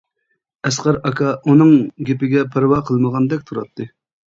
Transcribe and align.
ئەسقەر 0.69 0.97
ئاكا 1.09 1.33
ئۇنىڭ 1.51 1.75
گېپىگە 2.09 2.43
پەرۋا 2.57 2.83
قىلمىغاندەك 2.91 3.47
تۇراتتى. 3.53 3.91